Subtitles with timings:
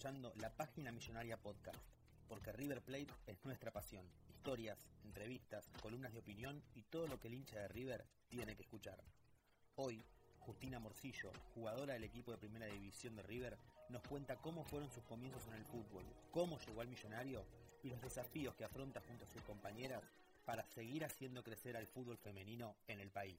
[0.00, 1.76] Escuchando la Página Millonaria Podcast,
[2.26, 4.02] porque River Plate es nuestra pasión.
[4.30, 8.62] Historias, entrevistas, columnas de opinión y todo lo que el hincha de River tiene que
[8.62, 8.98] escuchar.
[9.74, 10.02] Hoy,
[10.38, 13.58] Justina Morcillo, jugadora del equipo de Primera División de River,
[13.90, 17.44] nos cuenta cómo fueron sus comienzos en el fútbol, cómo llegó al millonario
[17.82, 20.02] y los desafíos que afronta junto a sus compañeras
[20.46, 23.36] para seguir haciendo crecer al fútbol femenino en el país.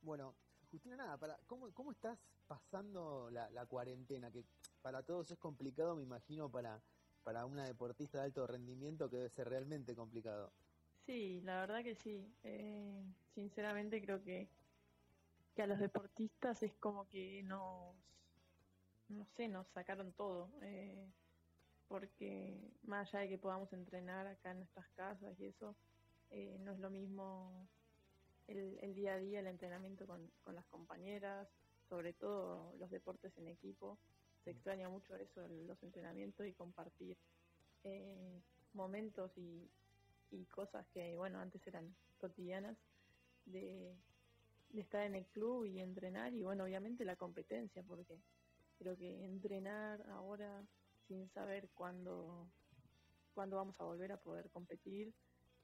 [0.00, 0.34] Bueno,
[0.70, 4.30] Justina, nada, para, ¿cómo, ¿cómo estás pasando la, cuarentena?
[4.30, 4.44] Que
[4.82, 6.80] para todos es complicado, me imagino, para,
[7.24, 10.52] para una deportista de alto rendimiento que debe ser realmente complicado.
[11.06, 12.30] Sí, la verdad que sí.
[12.44, 13.02] Eh,
[13.34, 14.48] sinceramente creo que,
[15.54, 17.94] que a los deportistas es como que nos,
[19.08, 20.50] no sé, nos sacaron todo.
[20.60, 21.08] eh,
[21.88, 25.74] porque más allá de que podamos entrenar acá en nuestras casas y eso,
[26.30, 27.66] eh, no es lo mismo
[28.48, 31.48] el, el día a día, el entrenamiento con, con las compañeras,
[31.88, 33.98] sobre todo los deportes en equipo.
[34.44, 37.16] Se extraña mucho eso, los entrenamientos y compartir
[37.84, 38.40] eh,
[38.72, 39.70] momentos y,
[40.30, 42.76] y cosas que, bueno, antes eran cotidianas
[43.44, 43.94] de,
[44.70, 48.18] de estar en el club y entrenar y, bueno, obviamente la competencia, porque
[48.78, 50.62] creo que entrenar ahora
[51.06, 52.48] sin saber cuándo,
[53.34, 55.12] cuándo vamos a volver a poder competir,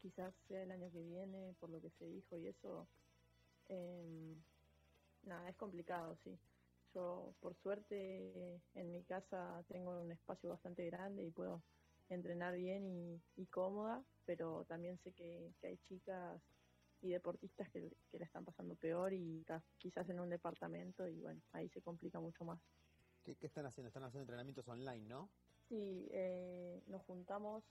[0.05, 2.87] quizás sea el año que viene, por lo que se dijo y eso,
[3.71, 4.37] em,
[5.23, 6.39] nada, es complicado, sí.
[6.95, 11.63] Yo, por suerte, en mi casa tengo un espacio bastante grande y puedo
[12.11, 16.39] entrenar bien y, y cómoda, pero también sé que, que hay chicas
[17.01, 19.43] y deportistas que, que la están pasando peor y
[19.79, 22.61] quizás en un departamento y bueno, ahí se complica mucho más.
[23.25, 23.89] ¿Qué, qué están haciendo?
[23.89, 25.31] Están haciendo entrenamientos online, ¿no?
[25.71, 27.65] Sí, eh, nos juntamos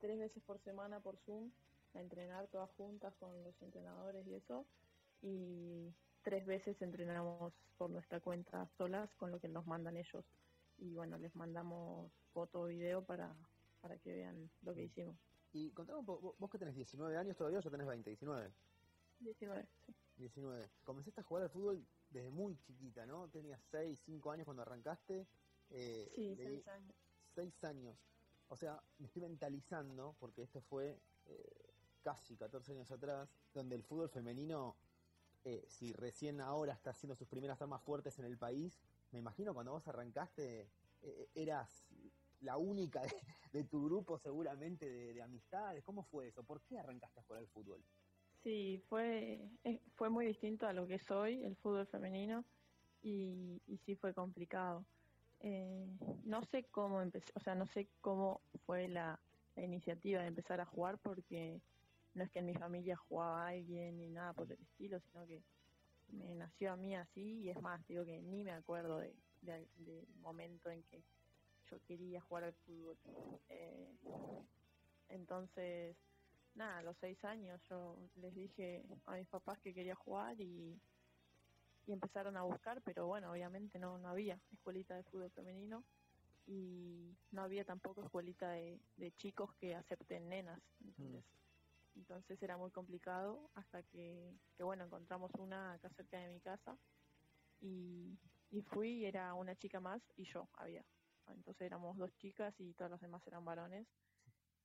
[0.00, 1.50] tres veces por semana por Zoom
[1.94, 4.64] a entrenar todas juntas con los entrenadores y eso.
[5.22, 10.24] Y tres veces entrenamos por nuestra cuenta solas con lo que nos mandan ellos.
[10.78, 13.34] Y bueno, les mandamos foto o video para,
[13.82, 15.16] para que vean lo que hicimos.
[15.52, 18.52] Y contame un poco, vos- que tenés 19 años todavía o ya tenés 20, 19.
[19.20, 19.94] 19, sí.
[20.18, 20.68] 19.
[20.84, 21.78] Comenzaste a jugar al fútbol
[22.10, 23.28] desde muy chiquita, ¿no?
[23.28, 25.26] Tenías 6, 5 años cuando arrancaste.
[25.70, 26.94] Eh, Sí, leí- seis años.
[27.34, 27.96] seis años.
[28.48, 31.67] O sea, me estoy mentalizando, porque esto fue eh,
[32.08, 34.74] casi 14 años atrás, donde el fútbol femenino,
[35.44, 38.80] eh, si recién ahora está haciendo sus primeras armas fuertes en el país,
[39.12, 40.70] me imagino cuando vos arrancaste,
[41.02, 41.84] eh, eras
[42.40, 43.12] la única de,
[43.52, 45.84] de tu grupo seguramente de, de amistades.
[45.84, 46.42] ¿Cómo fue eso?
[46.42, 47.84] ¿Por qué arrancaste a jugar al fútbol?
[48.42, 52.42] Sí, fue, eh, fue muy distinto a lo que es hoy, el fútbol femenino,
[53.02, 54.86] y, y sí fue complicado.
[55.40, 55.86] Eh,
[56.24, 59.20] no sé cómo empecé, o sea, no sé cómo fue la
[59.56, 61.60] iniciativa de empezar a jugar, porque
[62.18, 65.42] no es que en mi familia jugaba alguien ni nada por el estilo, sino que
[66.12, 69.68] me nació a mí así, y es más, digo que ni me acuerdo de, de-
[69.76, 71.02] del momento en que
[71.70, 72.96] yo quería jugar al fútbol.
[73.50, 73.88] Eh,
[75.10, 75.96] entonces,
[76.54, 80.80] nada, a los seis años yo les dije a mis papás que quería jugar y,
[81.86, 85.84] y empezaron a buscar, pero bueno, obviamente no, no había escuelita de fútbol femenino
[86.46, 91.24] y no había tampoco escuelita de, de chicos que acepten nenas, ¿entendés?
[91.98, 96.78] Entonces era muy complicado hasta que, que, bueno, encontramos una acá cerca de mi casa
[97.60, 98.16] y,
[98.50, 100.84] y fui y era una chica más y yo había.
[101.26, 103.86] Entonces éramos dos chicas y todas las demás eran varones.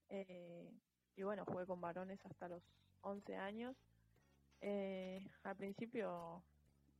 [0.09, 0.71] Eh,
[1.15, 2.63] y bueno, jugué con varones hasta los
[3.01, 3.75] 11 años.
[4.61, 6.43] Eh, al principio,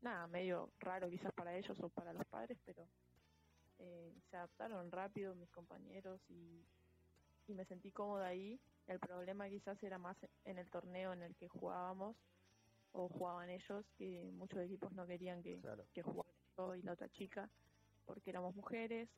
[0.02, 2.88] nada, medio raro quizás para ellos o para los padres, pero
[3.78, 6.66] eh, se adaptaron rápido mis compañeros y,
[7.48, 8.60] y me sentí cómoda ahí.
[8.88, 12.18] El problema quizás era más en el torneo en el que jugábamos
[12.92, 15.62] o jugaban ellos, que muchos equipos no querían que,
[15.94, 17.50] que jugara yo y la otra chica,
[18.06, 19.10] porque éramos mujeres,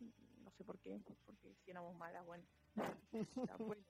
[0.43, 2.45] no sé por qué, porque si éramos malas, bueno,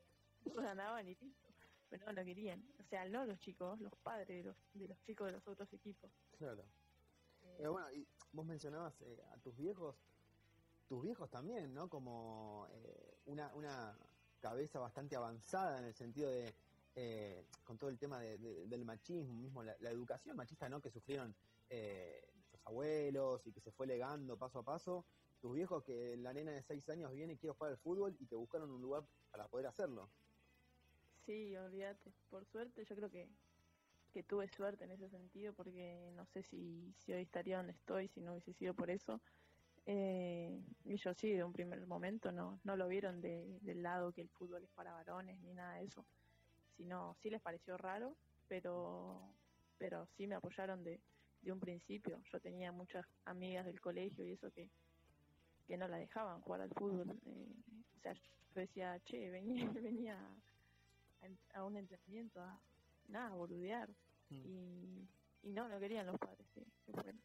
[0.45, 1.49] no ganaban y listo.
[1.89, 2.63] Pero no, no querían.
[2.79, 5.71] O sea, no los chicos, los padres de los, de los chicos de los otros
[5.71, 6.11] equipos.
[6.37, 6.63] Claro.
[7.59, 9.95] Eh, bueno, y vos mencionabas eh, a tus viejos,
[10.87, 11.87] tus viejos también, ¿no?
[11.89, 13.95] Como eh, una, una
[14.39, 16.53] cabeza bastante avanzada en el sentido de,
[16.95, 20.81] eh, con todo el tema del machismo, mismo la, educación machista, ¿no?
[20.81, 21.35] Que sufrieron
[21.69, 25.05] nuestros abuelos y que se fue legando paso a paso.
[25.39, 28.25] Tus viejos que la nena de 6 años viene y quiere jugar al fútbol y
[28.25, 30.09] te buscaron un lugar para poder hacerlo.
[31.25, 32.13] Sí, olvídate.
[32.29, 33.27] Por suerte, yo creo que,
[34.13, 38.07] que tuve suerte en ese sentido, porque no sé si, si hoy estaría donde estoy
[38.07, 39.21] si no hubiese sido por eso.
[39.87, 44.21] Eh, ellos sí, de un primer momento no, no lo vieron de, del lado que
[44.21, 46.05] el fútbol es para varones ni nada de eso,
[46.75, 48.15] sino sí les pareció raro,
[48.47, 49.33] pero,
[49.77, 50.99] pero sí me apoyaron de,
[51.41, 52.21] de un principio.
[52.31, 54.69] Yo tenía muchas amigas del colegio y eso que,
[55.67, 57.11] que no la dejaban jugar al fútbol.
[57.25, 57.55] Eh,
[57.97, 58.21] o sea, yo
[58.55, 60.19] decía, che, venía, venía
[61.53, 62.59] a, un entrenamiento, a
[63.07, 63.89] nada, a boludear.
[64.29, 64.45] Mm.
[64.45, 65.07] Y,
[65.43, 67.19] y no, no querían los padres que, fueran.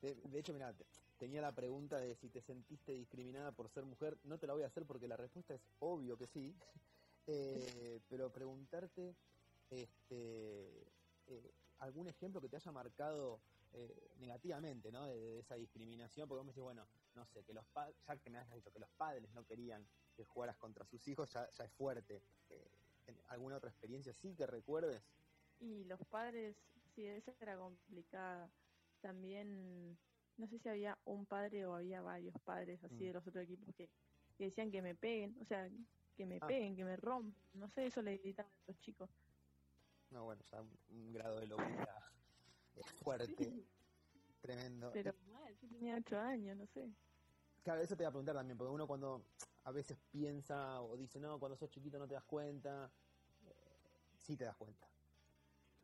[0.00, 0.74] De, hecho, mira,
[1.18, 4.16] tenía la pregunta de si te sentiste discriminada por ser mujer.
[4.24, 6.54] No te la voy a hacer porque la respuesta es obvio que sí.
[7.30, 9.14] Eh, pero preguntarte
[9.68, 10.88] este,
[11.26, 13.38] eh, algún ejemplo que te haya marcado
[13.74, 15.06] eh, negativamente, ¿no?
[15.06, 18.30] De, esa discriminación, porque vos me decís, bueno, no sé, que los padres, ya que
[18.30, 19.86] me has dicho que los padres no querían
[20.16, 22.22] que jugaras contra sus hijos, ya, ya es fuerte.
[23.26, 25.02] ¿Alguna otra experiencia sí que recuerdes?
[25.60, 26.56] Y los padres,
[26.94, 28.48] sí, esa era complicada.
[29.00, 29.96] También,
[30.36, 33.14] no sé si había un padre o había varios padres así de mm.
[33.14, 33.88] los otros equipos que,
[34.38, 35.68] decían que me peguen, o sea,
[36.16, 36.46] que me ah.
[36.46, 37.34] peguen, que me rompan.
[37.54, 39.10] No sé, eso le gritaban a los chicos.
[40.10, 42.12] No, bueno, ya un grado de locura
[43.02, 43.66] fuerte,
[44.40, 44.90] tremendo.
[44.92, 46.90] Pero mal, yo tenía ocho años, no sé.
[47.62, 49.22] Claro, eso te iba a preguntar también, porque uno cuando
[49.64, 52.90] a veces piensa o dice, no, cuando sos chiquito no te das cuenta,
[53.44, 53.54] eh,
[54.16, 54.86] sí te das cuenta.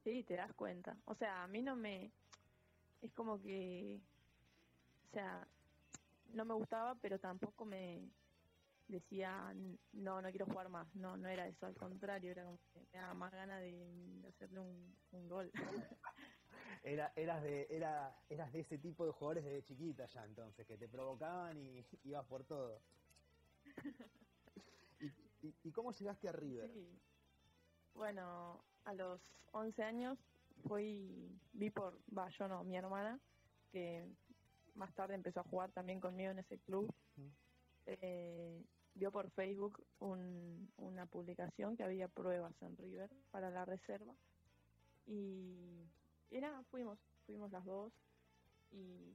[0.03, 0.97] Sí, te das cuenta.
[1.05, 2.11] O sea, a mí no me...
[3.05, 4.01] Es como que...
[5.11, 5.47] O sea,
[6.33, 8.09] no me gustaba, pero tampoco me
[8.89, 9.55] decía,
[9.93, 10.93] no, no quiero jugar más.
[10.97, 14.61] No, no era eso, al contrario, era como que me daba más ganas de, hacerle
[14.61, 15.53] un, un gol.
[16.83, 20.77] Era, eras, de, era, eras de ese tipo de jugadores desde chiquita ya entonces, que
[20.77, 22.79] te provocaban y ibas por todo.
[25.63, 26.71] ¿Y, cómo llegaste a River?
[27.95, 29.21] Bueno, a los
[29.53, 30.19] 11 años
[30.69, 33.19] fui, vi por, va, yo no, mi hermana,
[33.73, 34.07] que
[34.75, 36.93] más tarde empezó a jugar también conmigo en ese club,
[37.87, 38.63] eh,
[38.95, 44.15] vio por Facebook una publicación que había pruebas en River para la reserva
[45.07, 45.85] y
[46.35, 47.93] y nada, fuimos, fuimos las dos
[48.73, 49.13] y,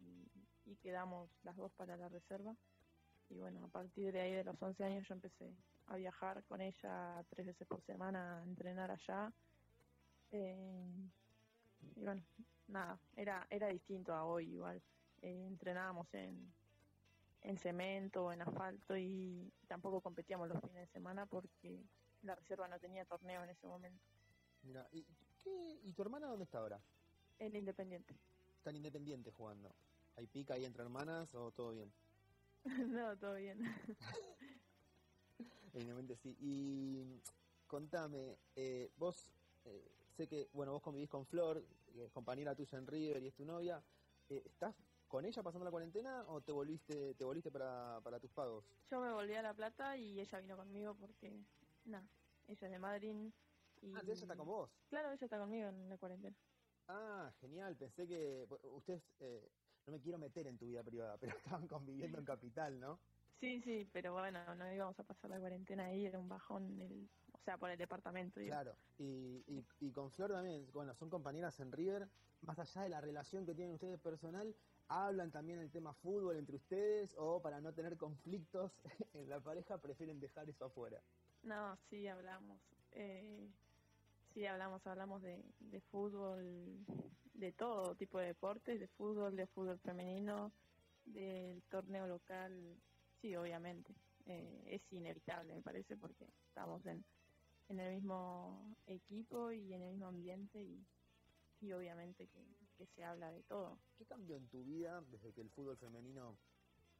[0.81, 2.55] quedamos las dos para la reserva.
[3.29, 5.53] Y bueno, a partir de ahí de los 11 años yo empecé
[5.87, 9.33] a viajar con ella tres veces por semana a entrenar allá.
[10.31, 11.09] Eh,
[11.95, 12.23] y bueno,
[12.67, 14.81] nada, era, era distinto a hoy igual.
[15.21, 16.51] Eh, entrenábamos en,
[17.41, 21.83] en cemento o en asfalto y tampoco competíamos los fines de semana porque
[22.21, 24.03] la reserva no tenía torneo en ese momento.
[24.63, 25.05] Mira, ¿y,
[25.43, 26.79] qué, ¿y tu hermana dónde está ahora?
[27.39, 28.13] En Independiente.
[28.57, 29.73] Están Independiente jugando.
[30.17, 31.91] ¿Hay pica ahí entre hermanas o todo bien?
[32.65, 33.59] no, todo bien.
[35.73, 36.35] Evidentemente sí.
[36.41, 37.21] Y
[37.67, 39.31] contame, eh, vos,
[39.65, 39.87] eh,
[40.19, 41.63] sé que, bueno, vos convivís con Flor,
[42.11, 43.81] compañera tuya en River y es tu novia.
[44.27, 44.75] Eh, ¿Estás
[45.07, 48.65] con ella pasando la cuarentena o te volviste te volviste para, para tus pagos?
[48.91, 51.31] Yo me volví a La Plata y ella vino conmigo porque,
[51.85, 52.05] nada,
[52.47, 53.15] ella es de Madrid.
[53.81, 53.95] Y...
[53.95, 54.69] Ah, ella está con vos.
[54.89, 56.35] Claro, ella está conmigo en la cuarentena.
[56.89, 57.77] Ah, genial.
[57.77, 59.49] Pensé que ustedes, eh,
[59.85, 62.99] no me quiero meter en tu vida privada, pero estaban conviviendo en Capital, ¿no?
[63.39, 67.07] Sí, sí, pero bueno, no íbamos a pasar la cuarentena ahí, era un bajón, el,
[67.41, 68.39] o sea, por el departamento.
[68.41, 72.07] Claro, y, y, y, con Flor también, bueno, son compañeras en River,
[72.41, 74.55] más allá de la relación que tienen ustedes personal,
[74.87, 78.71] hablan también el tema fútbol entre ustedes o para no tener conflictos
[79.13, 81.01] en la pareja prefieren dejar eso afuera.
[81.43, 82.59] No, sí, hablamos.
[82.91, 83.49] Eh,
[84.33, 86.85] Sí, hablamos, hablamos de, de fútbol,
[87.33, 90.51] de todo tipo de deportes, de fútbol, de fútbol femenino,
[91.05, 92.77] del torneo local,
[93.21, 93.93] sí, obviamente.
[94.27, 97.03] Eh, es inevitable, me parece, porque estamos en,
[97.69, 100.85] en el mismo equipo y en el mismo ambiente y,
[101.61, 102.45] y obviamente que,
[102.77, 103.79] que, se habla de todo.
[103.97, 106.37] ¿Qué cambió en tu vida desde que el fútbol femenino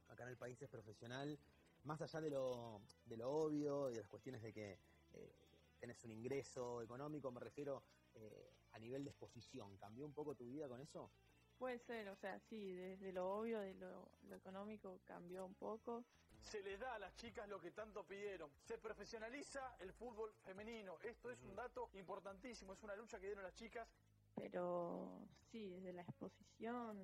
[0.08, 1.38] acá en el país es profesional
[1.84, 4.78] más allá de lo, de lo obvio y de las cuestiones de que
[5.14, 5.32] eh,
[5.78, 7.82] tenés un ingreso económico, me refiero
[8.14, 11.10] eh, a nivel de exposición, ¿cambió un poco tu vida con eso?
[11.58, 16.04] Puede ser, o sea, sí, desde lo obvio, de lo, lo económico cambió un poco.
[16.42, 18.50] Se les da a las chicas lo que tanto pidieron.
[18.64, 20.96] Se profesionaliza el fútbol femenino.
[21.02, 23.88] Esto es un dato importantísimo, es una lucha que dieron las chicas.
[24.34, 26.98] Pero sí, desde la exposición,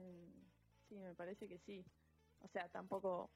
[0.88, 1.84] sí, me parece que sí.
[2.40, 3.30] O sea, tampoco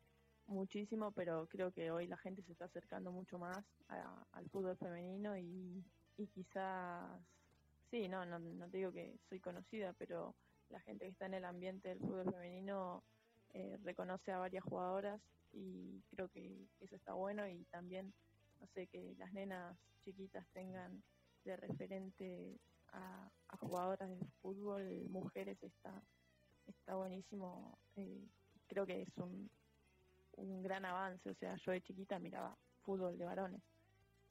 [0.46, 3.64] muchísimo, pero creo que hoy la gente se está acercando mucho más
[4.32, 5.84] al fútbol femenino y,
[6.16, 7.20] y quizás,
[7.90, 10.34] sí, no, no, no te digo que soy conocida, pero
[10.70, 13.04] la gente que está en el ambiente del fútbol femenino
[13.52, 15.20] eh, reconoce a varias jugadoras
[15.52, 18.12] y creo que eso está bueno y también,
[18.60, 21.02] no sé, que las nenas chiquitas tengan
[21.44, 22.60] de referente
[22.92, 26.02] a, a jugadoras de fútbol, mujeres, está,
[26.66, 27.78] está buenísimo.
[27.96, 28.28] eh,
[28.68, 29.50] creo que es un,
[30.36, 33.62] un gran avance, o sea, yo de chiquita miraba fútbol de varones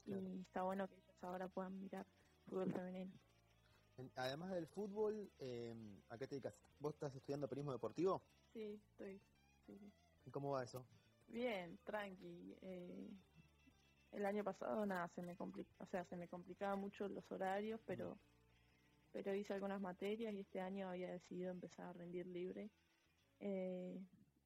[0.06, 0.22] Claro.
[0.22, 2.06] y está bueno que ellos ahora puedan mirar
[2.50, 3.12] fútbol femenino.
[3.98, 5.76] En- Además del fútbol, eh,
[6.10, 6.54] ¿a qué te dedicas?
[6.80, 8.22] ¿Vos estás estudiando periodismo deportivo?
[8.53, 9.20] Sí, estoy.
[9.65, 9.77] sí.
[10.25, 10.84] ¿Y cómo va eso?
[11.27, 12.56] Bien, tranqui.
[12.62, 13.10] eh,
[14.12, 18.18] el año pasado nada, se me o sea, se me complicaba mucho los horarios, pero
[19.12, 22.70] pero hice algunas materias y este año había decidido empezar a rendir libre
[23.39, 23.98] eh,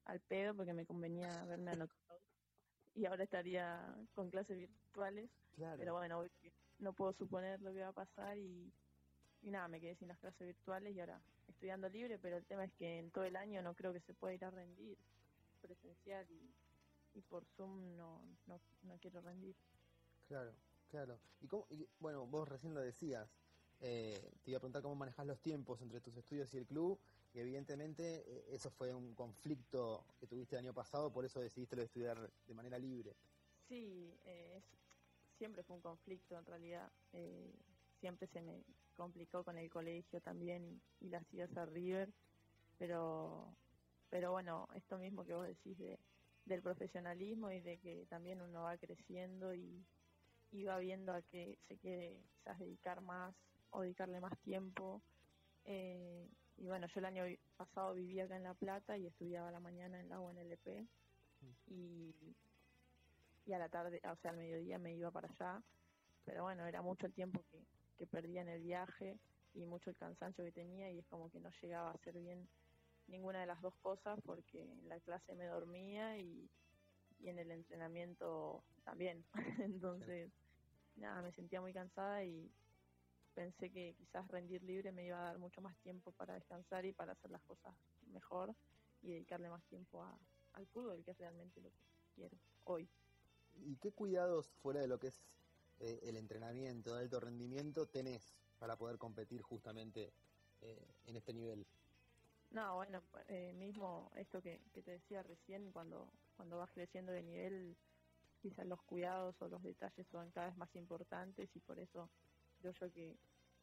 [0.06, 1.98] al pedo porque me convenía haberme anotado
[2.94, 5.76] y ahora estaría con clases virtuales, Claro.
[5.78, 6.24] pero bueno,
[6.78, 8.70] no puedo suponer lo que va a pasar y,
[9.44, 12.64] y nada, me quedé sin las clases virtuales y ahora estudiando libre, pero el tema
[12.64, 14.96] es que en todo el año no creo que se pueda ir a rendir
[15.62, 19.54] presencial y, y por Zoom no, no, no quiero rendir.
[20.28, 20.52] Claro,
[20.90, 21.18] claro.
[21.42, 23.28] Y, cómo, y, bueno, vos recién lo decías.
[23.80, 26.98] eh, te iba a preguntar cómo manejas los tiempos entre tus estudios y el club.
[27.34, 31.76] Y evidentemente eh, eso fue un conflicto que tuviste el año pasado, por eso decidiste
[31.76, 33.12] lo de estudiar de manera libre.
[33.68, 34.64] Sí, eh, es-
[35.38, 36.88] siempre fue un conflicto en realidad.
[37.12, 37.50] eh,
[38.04, 38.62] siempre se me
[38.98, 42.12] complicó con el colegio también y, las idas a River.
[42.78, 43.56] Pero,
[44.10, 45.98] pero bueno, esto mismo que vos decís de,
[46.44, 49.82] del profesionalismo y de que también uno va creciendo y,
[50.52, 53.34] y va viendo a que se quiere quizás dedicar más
[53.70, 55.00] o dedicarle más tiempo.
[55.64, 57.24] eh, y bueno, yo el año
[57.56, 60.86] pasado vivía acá en La Plata y estudiaba a la mañana en la UNLP.
[61.68, 62.14] Y,
[63.46, 65.62] y a la tarde, o sea, al mediodía me iba para allá.
[66.24, 67.58] Pero bueno, era mucho el tiempo que,
[67.96, 69.18] que perdía en el viaje
[69.54, 72.48] y mucho el cansancio que tenía y es como que no llegaba a hacer bien
[73.06, 76.50] ninguna de las dos cosas porque en la clase me dormía y,
[77.20, 79.24] y en el entrenamiento también.
[79.60, 80.30] Entonces,
[80.96, 82.50] nada, me sentía muy cansada y
[83.34, 86.92] pensé que quizás rendir libre me iba a dar mucho más tiempo para descansar y
[86.92, 87.74] para hacer las cosas
[88.12, 88.54] mejor
[89.02, 90.18] y dedicarle más tiempo a,
[90.54, 91.76] al fútbol, que es realmente lo que
[92.14, 92.88] quiero hoy.
[93.56, 95.20] ¿Y qué cuidados fuera de lo que es
[95.80, 100.12] eh, el entrenamiento de alto rendimiento tenés para poder competir justamente
[100.62, 101.66] eh, en este nivel?
[102.50, 107.76] No, bueno, eh, mismo esto que, te decía recién, cuando, cuando vas creciendo de nivel,
[108.40, 112.08] quizás los cuidados o los detalles son cada vez más importantes y por eso
[112.60, 113.16] creo yo que,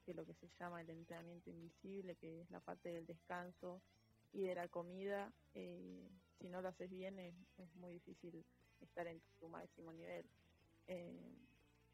[0.06, 3.82] que lo que se llama el entrenamiento invisible, que es la parte del descanso
[4.34, 7.34] y de la comida, si no lo haces bien es,
[7.76, 8.44] muy difícil
[8.82, 10.26] estar en tu máximo nivel.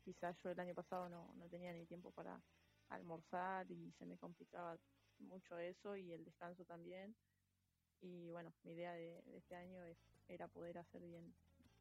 [0.08, 2.42] Quizás yo el año pasado no, no tenía ni tiempo para
[2.88, 4.78] almorzar y se me complicaba
[5.20, 7.14] mucho eso y el descanso también.
[8.00, 9.98] Y bueno, mi idea de, de este año es,
[10.30, 11.34] era poder hacer bien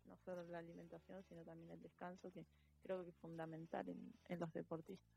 [0.06, 2.44] no solo la alimentación, sino también el descanso, que
[2.82, 5.14] creo que es fundamental en, en los deportistas.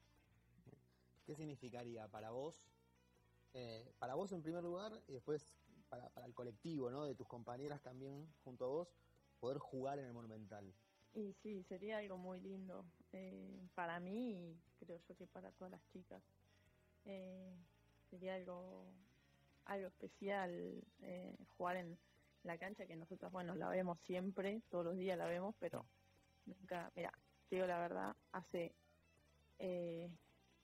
[1.25, 2.69] ¿Qué significaría para vos,
[3.53, 5.55] eh, para vos en primer lugar y después
[5.89, 7.05] para, para el colectivo, ¿no?
[7.05, 8.95] De tus compañeras también junto a vos,
[9.39, 10.71] poder jugar en el Monumental.
[11.13, 15.71] Y sí, sería algo muy lindo eh, para mí y creo yo que para todas
[15.71, 16.21] las chicas.
[17.05, 17.55] Eh,
[18.09, 18.85] sería algo
[19.69, 20.51] algo especial
[21.01, 21.97] eh, jugar en
[22.43, 25.85] la cancha que nosotros, bueno, la vemos siempre, todos los días la vemos, pero
[26.45, 27.13] nunca, mira,
[27.47, 28.73] te digo la verdad, hace,
[29.59, 30.09] eh,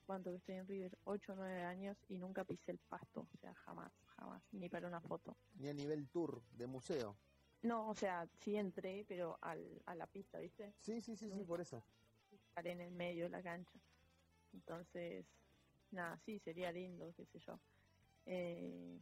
[0.06, 0.98] ¿cuánto que estoy en River?
[1.04, 4.88] 8 o 9 años y nunca pisé el pasto, o sea, jamás, jamás, ni para
[4.88, 5.36] una foto.
[5.56, 7.16] Ni a nivel tour de museo.
[7.62, 10.74] No, o sea, sí entré, pero al, a la pista, ¿viste?
[10.80, 11.84] Sí, sí, sí, sí, por eso.
[12.56, 13.78] Estar en el medio de la cancha.
[14.54, 15.26] Entonces,
[15.92, 17.60] nada, sí, sería lindo, qué sé yo.
[18.26, 18.98] Eh,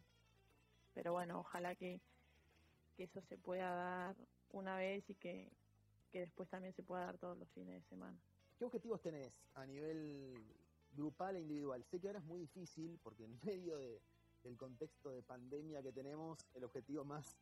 [0.95, 1.99] pero bueno, ojalá que,
[2.97, 4.15] que eso se pueda dar
[4.49, 5.51] una vez y que,
[6.11, 8.17] que después también se pueda dar todos los fines de semana.
[8.57, 10.33] ¿Qué objetivos tenés a nivel
[10.95, 11.83] grupal e individual?
[11.83, 14.01] Sé que ahora es muy difícil porque en medio de-
[14.43, 17.37] del contexto de pandemia que tenemos, el objetivo más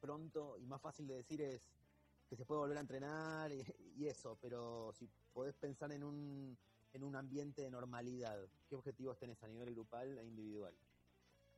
[0.00, 1.60] pronto y más fácil de decir es
[2.30, 6.56] que se puede volver a entrenar y eso, pero si podés pensar en un,
[6.94, 8.38] en un ambiente de normalidad,
[8.68, 10.72] ¿qué objetivos tenés a nivel grupal e individual?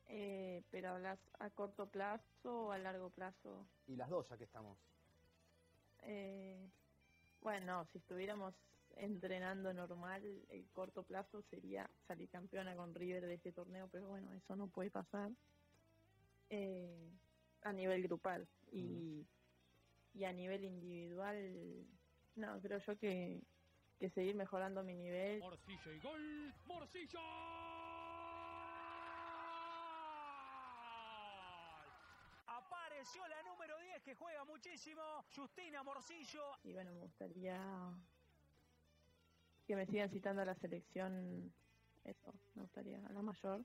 [0.08, 3.66] Eh, pero hablas a corto plazo o a largo plazo.
[3.86, 4.78] Y las dos, ya que estamos.
[6.02, 6.56] Eh,
[7.42, 8.54] bueno, si estuviéramos
[8.96, 14.32] entrenando normal, el corto plazo sería salir campeona con River de este torneo, pero bueno,
[14.32, 15.30] eso no puede pasar
[16.48, 17.10] eh,
[17.62, 18.48] a nivel grupal.
[18.72, 19.26] Y,
[20.14, 21.84] y a nivel individual,
[22.36, 23.42] no, creo yo que,
[23.98, 25.40] que seguir mejorando mi nivel.
[25.40, 26.54] Morcillo y gol.
[26.66, 27.20] Morcillo.
[32.46, 35.02] Apareció la número 10 que juega muchísimo,
[35.34, 36.42] Justina Morcillo.
[36.64, 37.58] Y bueno, me gustaría
[39.66, 41.52] que me sigan citando a la selección,
[42.04, 43.64] eso, me gustaría, a la mayor,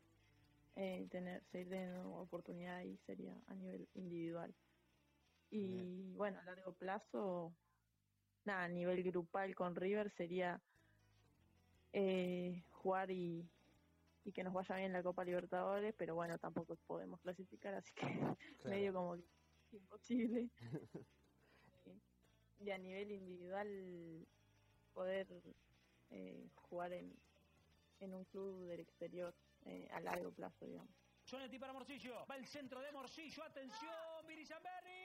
[0.75, 4.53] eh, tener, seguir teniendo oportunidad y sería a nivel individual.
[5.51, 7.53] Y bueno, a largo plazo,
[8.45, 10.61] nada, a nivel grupal con River sería
[11.93, 13.47] eh, jugar y,
[14.23, 18.05] y que nos vaya bien la Copa Libertadores, pero bueno, tampoco podemos clasificar, así que
[18.65, 19.17] medio como
[19.69, 20.49] que imposible.
[22.59, 24.27] y a nivel individual
[24.93, 25.27] poder
[26.11, 27.15] eh, jugar en,
[27.99, 29.33] en un club del exterior
[29.65, 30.91] eh, a largo plazo, digamos.
[31.29, 32.25] Jonetti para Morcillo.
[32.29, 33.43] Va el centro de Morcillo.
[33.43, 35.00] Atención, Virizamberri.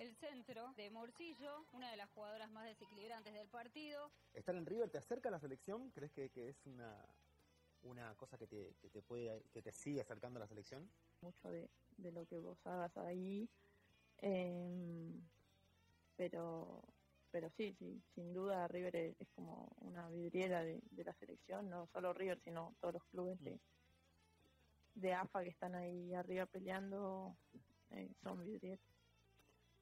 [0.00, 4.10] El centro de Morcillo, una de las jugadoras más desequilibrantes del partido.
[4.32, 5.90] ¿Estar en River te acerca a la selección?
[5.90, 6.96] ¿Crees que, que es una,
[7.82, 10.90] una cosa que te, que te puede que te sigue acercando a la selección?
[11.20, 13.46] Mucho de, de lo que vos hagas ahí.
[14.22, 15.20] Eh,
[16.16, 16.82] pero
[17.30, 21.68] pero sí, sí, sin duda River es, es como una vidriera de, de, la selección,
[21.68, 23.60] no solo River, sino todos los clubes de,
[24.94, 27.36] de AFA que están ahí arriba peleando
[27.90, 28.89] eh, son vidrieras.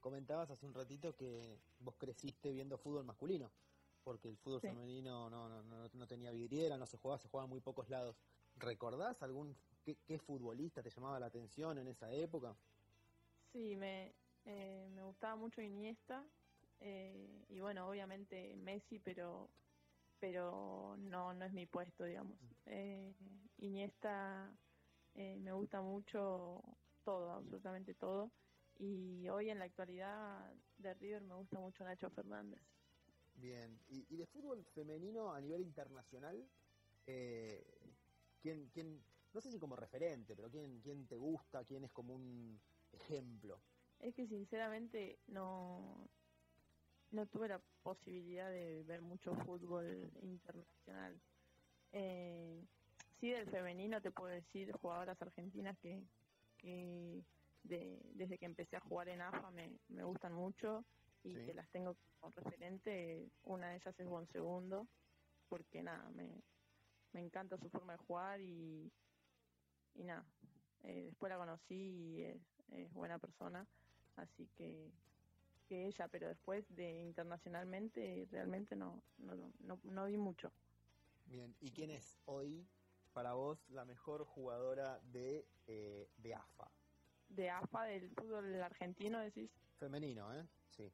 [0.01, 3.51] Comentabas hace un ratito que vos creciste viendo fútbol masculino,
[4.05, 4.69] porque el fútbol sí.
[4.69, 7.89] femenino no, no, no, no, tenía vidriera, no se jugaba, se jugaba en muy pocos
[7.91, 8.17] lados.
[8.57, 12.57] ¿Recordás algún qué, qué futbolista te llamaba la atención en esa época?
[13.53, 16.25] Sí, me, eh, me gustaba mucho Iniesta,
[16.81, 19.49] eh, y bueno, obviamente Messi, pero
[20.21, 22.39] pero no no es mi puesto, digamos.
[22.67, 23.15] Eh,
[23.59, 24.51] Iniesta
[25.15, 26.63] eh, me gusta mucho
[27.05, 28.31] todo, absolutamente todo.
[28.79, 32.61] Y hoy en la actualidad de River me gusta mucho Nacho Fernández.
[33.35, 36.49] Bien, y, y de fútbol femenino a nivel internacional,
[37.07, 37.65] eh,
[38.41, 39.01] ¿quién, quién,
[39.33, 42.61] no sé si como referente, pero quién, quién te gusta, quién es como un
[42.93, 43.61] ejemplo?
[44.01, 46.09] Es que sinceramente no,
[47.11, 51.21] no tuve la posibilidad de ver mucho fútbol internacional.
[51.93, 52.65] Eh,
[53.21, 56.03] sí, del femenino te puedo decir jugadoras argentinas que,
[56.59, 57.25] que
[57.63, 60.85] de, desde que empecé a jugar en AFA me, me gustan mucho
[61.23, 61.47] y sí.
[61.47, 63.31] que las tengo como referente.
[63.45, 64.87] Una de ellas es Bon Segundo,
[65.49, 66.43] porque nada, me,
[67.13, 68.91] me encanta su forma de jugar y,
[69.95, 70.25] y nada.
[70.85, 72.41] Eh, después la conocí y es,
[72.73, 73.67] es buena persona,
[74.17, 74.93] así que
[75.69, 80.51] que ella, pero después de internacionalmente realmente no, no, no, no vi mucho.
[81.27, 82.67] Bien, ¿y quién es hoy
[83.13, 86.71] para vos la mejor jugadora de, eh, de AFA?
[87.29, 89.51] ¿De AFA del fútbol argentino decís?
[89.79, 90.47] Femenino, ¿eh?
[90.71, 90.91] Sí.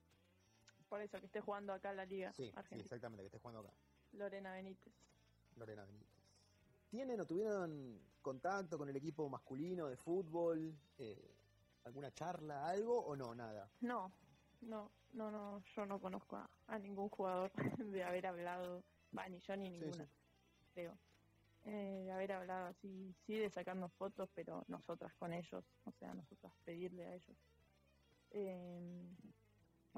[0.89, 2.79] Por eso, que esté jugando acá en la liga sí, argentina.
[2.79, 3.73] Sí, exactamente, que esté jugando acá.
[4.13, 4.93] Lorena Benítez.
[5.57, 6.15] Lorena Benítez.
[6.91, 10.75] ¿Tienen o tuvieron contacto con el equipo masculino de fútbol?
[10.99, 11.35] Eh,
[11.85, 13.35] ¿Alguna charla, algo o no?
[13.35, 13.69] Nada.
[13.81, 14.13] No,
[14.63, 18.83] no, no, no, yo no conozco a, a ningún jugador de haber hablado,
[19.17, 20.67] va, ni yo ni ninguna, sí, sí.
[20.75, 20.97] creo.
[21.67, 26.13] Eh, de haber hablado así, sí, de sacarnos fotos, pero nosotras con ellos, o sea,
[26.13, 27.37] nosotras pedirle a ellos.
[28.33, 29.09] Eh,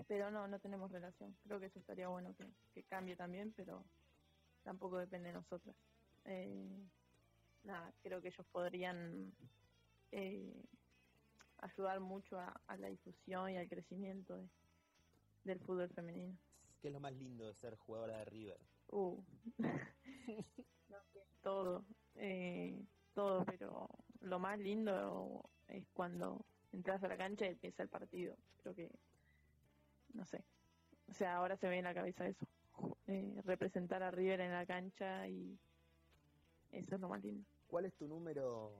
[0.06, 1.36] pero no, no tenemos relación.
[1.42, 3.84] Creo que eso estaría bueno que, que cambie también, pero
[4.62, 5.74] tampoco depende de nosotras.
[6.24, 6.86] Eh,
[7.64, 9.32] nada, creo que ellos podrían
[10.12, 10.64] eh,
[11.58, 14.48] ayudar mucho a, a, la difusión y al crecimiento de,
[15.44, 16.36] del fútbol femenino.
[16.80, 18.60] ¿Qué es lo más lindo de ser jugadora de River?
[18.88, 19.22] Uh.
[19.58, 20.98] no,
[21.46, 21.84] todo,
[22.16, 22.76] eh,
[23.14, 23.88] todo, pero
[24.20, 28.34] lo más lindo es cuando entras a la cancha y empieza el partido.
[28.56, 28.90] Creo que,
[30.12, 30.42] no sé,
[31.08, 32.48] o sea, ahora se ve en la cabeza eso,
[33.06, 35.56] eh, representar a River en la cancha y
[36.72, 37.44] eso es lo más lindo.
[37.68, 38.72] ¿Cuál es tu número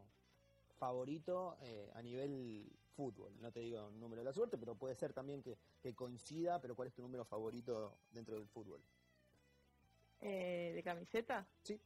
[0.76, 3.32] favorito eh, a nivel fútbol.
[3.40, 6.60] No te digo un número de la suerte, pero puede ser también que, que coincida,
[6.60, 8.82] pero ¿cuál es tu número favorito dentro del fútbol?
[10.20, 11.46] Eh, ¿De camiseta?
[11.62, 11.78] Sí.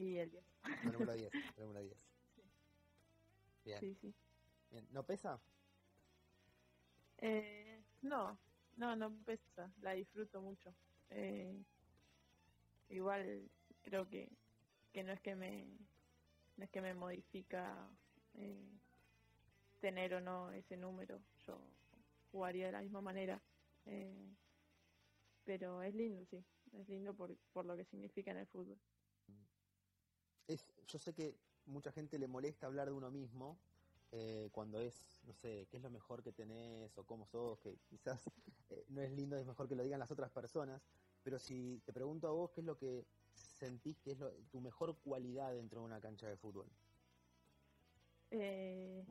[0.00, 0.44] Y el 10.
[0.84, 1.34] El número 10.
[1.34, 1.98] El número 10.
[2.34, 2.42] Sí.
[3.66, 3.80] Bien.
[3.80, 4.14] Sí, sí.
[4.92, 5.38] ¿No pesa?
[7.18, 8.38] Eh, no,
[8.78, 10.72] no, no pesa, la disfruto mucho.
[11.10, 11.62] Eh,
[12.88, 13.50] igual
[13.82, 14.30] creo que,
[14.92, 15.66] que no es que me
[16.56, 17.90] no es que me modifica
[18.34, 18.70] eh,
[19.80, 21.20] tener o no ese número.
[21.46, 21.60] Yo
[22.32, 23.42] jugaría de la misma manera.
[23.84, 24.34] Eh,
[25.44, 26.42] pero es lindo, sí.
[26.72, 28.78] Es lindo por, por lo que significa en el fútbol.
[30.52, 31.36] Es, yo sé que
[31.66, 33.56] mucha gente le molesta hablar de uno mismo
[34.10, 37.78] eh, cuando es, no sé, qué es lo mejor que tenés o cómo sos, que
[37.88, 38.20] quizás
[38.70, 40.82] eh, no es lindo, es mejor que lo digan las otras personas,
[41.22, 44.60] pero si te pregunto a vos qué es lo que sentís que es lo, tu
[44.60, 46.66] mejor cualidad dentro de una cancha de fútbol.
[48.32, 49.04] Eh,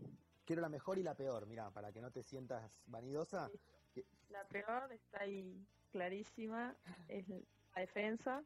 [0.44, 3.50] Quiero la mejor y la peor, mira, para que no te sientas vanidosa.
[3.94, 4.04] Sí.
[4.30, 6.76] La peor está ahí clarísima,
[7.08, 8.44] es la defensa,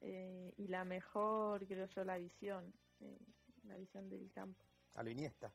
[0.00, 3.18] eh, y la mejor, creo yo, la visión, eh,
[3.64, 4.64] la visión del campo.
[4.94, 5.50] A lo Iniesta.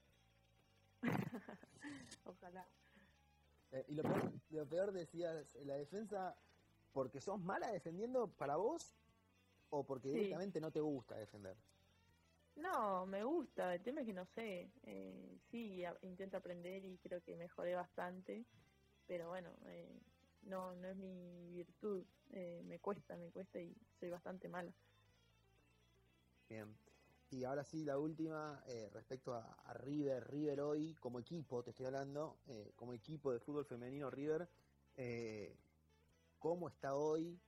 [2.26, 2.66] Ojalá.
[3.72, 6.36] Eh, y lo peor, lo peor decías, la defensa,
[6.94, 8.96] porque sos mala defendiendo para vos
[9.72, 10.14] o porque Sí.
[10.16, 11.56] directamente no te gusta defender.
[12.56, 17.00] No, me gusta, el tema es que no sé, eh, sí, a- intento aprender y
[17.00, 18.46] creo que mejoré bastante,
[19.08, 20.00] pero bueno, eh,
[20.44, 24.74] no, no es mi virtud, eh, me cuesta, me cuesta y soy bastante mala.
[26.50, 26.76] Bien.
[27.32, 31.72] Y ahora sí, la última, eh, respecto a, a River, River hoy, como equipo, te
[31.72, 34.48] estoy hablando, eh, como equipo de fútbol femenino River,
[34.98, 35.56] eh,
[36.40, 37.40] ¿cómo está hoy?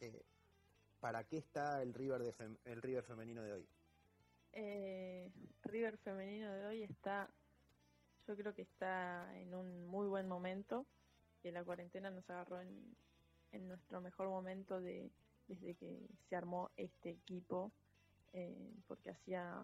[0.00, 0.22] Eh,
[1.00, 3.68] ¿Para qué está el River, de fem- el River femenino de hoy?
[4.52, 5.30] Eh,
[5.64, 7.28] River femenino de hoy está,
[8.26, 10.86] yo creo que está en un muy buen momento,
[11.44, 15.10] que la cuarentena nos agarró en, nuestro mejor momento de,
[15.46, 17.70] desde que se armó este equipo,
[18.32, 19.62] eh, porque hacía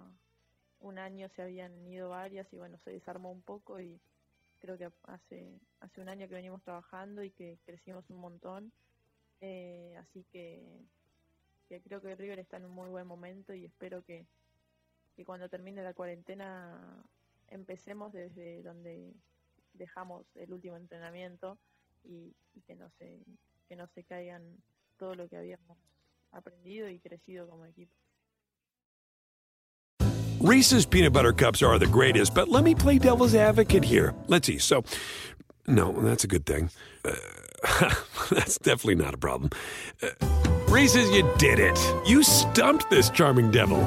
[0.81, 3.99] un año se habían ido varias y bueno, se desarmó un poco y
[4.61, 8.73] creo que hace, hace un año que venimos trabajando y que crecimos un montón,
[9.41, 10.63] eh, así que,
[11.67, 14.27] que creo que River está en un muy buen momento y espero que,
[15.17, 17.03] que cuando termine la cuarentena
[17.49, 19.15] empecemos desde donde
[19.73, 21.59] dejamos el último entrenamiento
[22.05, 23.21] y, y que no se
[23.69, 24.43] que no se caigan
[24.99, 25.79] todo lo que habíamos
[26.33, 27.95] aprendido y crecido como equipo.
[30.41, 34.15] Reese's peanut butter cups are the greatest, but let me play devil's advocate here.
[34.27, 34.59] Let's see.
[34.59, 34.85] So,
[35.67, 36.71] no, that's a good thing.
[37.05, 37.15] Uh,
[38.31, 39.51] that's definitely not a problem.
[40.03, 40.09] Uh,
[40.69, 41.79] Reese's, you did it.
[42.07, 43.87] You stumped this charming devil.